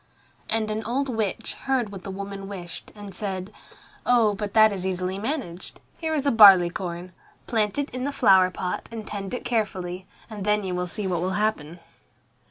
And 0.49 0.71
an 0.71 0.83
old 0.83 1.09
witch 1.09 1.53
heard 1.65 1.91
what 1.91 2.01
the 2.03 2.09
woman 2.09 2.47
wished, 2.47 2.91
and 2.95 3.13
said, 3.13 3.53
"Oh, 4.03 4.33
but 4.33 4.55
that 4.55 4.73
is 4.73 4.83
easily 4.83 5.19
managed. 5.19 5.79
Here 5.95 6.15
is 6.15 6.25
a 6.25 6.31
barley 6.31 6.71
corn. 6.71 7.11
Plant 7.45 7.77
it 7.77 7.91
in 7.91 8.07
a 8.07 8.11
flower 8.11 8.49
pot 8.49 8.87
and 8.89 9.05
tend 9.05 9.31
it 9.35 9.45
carefully, 9.45 10.07
and 10.27 10.43
then 10.43 10.63
you 10.63 10.73
will 10.73 10.87
see 10.87 11.05
what 11.05 11.21
will 11.21 11.37
happen." 11.37 11.79